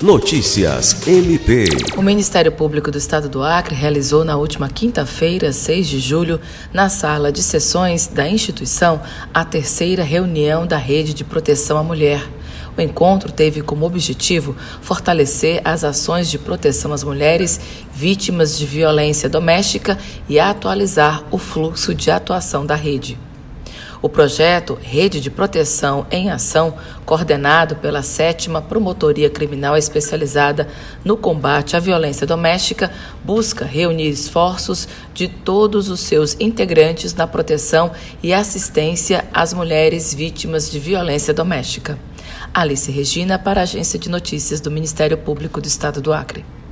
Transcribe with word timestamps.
Notícias 0.00 1.08
MP. 1.08 1.64
O 1.96 2.02
Ministério 2.02 2.52
Público 2.52 2.88
do 2.88 2.96
Estado 2.96 3.28
do 3.28 3.42
Acre 3.42 3.74
realizou 3.74 4.24
na 4.24 4.36
última 4.36 4.68
quinta-feira, 4.68 5.52
6 5.52 5.88
de 5.88 5.98
julho, 5.98 6.40
na 6.72 6.88
sala 6.88 7.32
de 7.32 7.42
sessões 7.42 8.06
da 8.06 8.28
instituição, 8.28 9.02
a 9.34 9.44
terceira 9.44 10.04
reunião 10.04 10.64
da 10.64 10.76
Rede 10.76 11.12
de 11.12 11.24
Proteção 11.24 11.76
à 11.76 11.82
Mulher. 11.82 12.24
O 12.76 12.80
encontro 12.80 13.32
teve 13.32 13.60
como 13.60 13.84
objetivo 13.84 14.54
fortalecer 14.80 15.60
as 15.64 15.82
ações 15.82 16.30
de 16.30 16.38
proteção 16.38 16.92
às 16.92 17.02
mulheres 17.02 17.58
vítimas 17.92 18.56
de 18.56 18.66
violência 18.66 19.28
doméstica 19.28 19.98
e 20.28 20.38
atualizar 20.38 21.24
o 21.32 21.38
fluxo 21.38 21.92
de 21.92 22.08
atuação 22.08 22.64
da 22.64 22.76
rede. 22.76 23.18
O 24.00 24.08
projeto 24.08 24.78
Rede 24.80 25.20
de 25.20 25.28
Proteção 25.28 26.06
em 26.08 26.30
Ação, 26.30 26.74
coordenado 27.04 27.74
pela 27.76 28.00
sétima 28.00 28.62
Promotoria 28.62 29.28
Criminal 29.28 29.76
Especializada 29.76 30.68
no 31.04 31.16
Combate 31.16 31.76
à 31.76 31.80
Violência 31.80 32.24
Doméstica, 32.24 32.92
busca 33.24 33.64
reunir 33.64 34.08
esforços 34.08 34.86
de 35.12 35.26
todos 35.26 35.88
os 35.90 35.98
seus 35.98 36.36
integrantes 36.38 37.12
na 37.12 37.26
proteção 37.26 37.90
e 38.22 38.32
assistência 38.32 39.24
às 39.34 39.52
mulheres 39.52 40.14
vítimas 40.14 40.70
de 40.70 40.78
violência 40.78 41.34
doméstica. 41.34 41.98
Alice 42.54 42.90
Regina, 42.92 43.36
para 43.36 43.60
a 43.60 43.62
Agência 43.64 43.98
de 43.98 44.08
Notícias 44.08 44.60
do 44.60 44.70
Ministério 44.70 45.18
Público 45.18 45.60
do 45.60 45.66
Estado 45.66 46.00
do 46.00 46.12
Acre. 46.12 46.44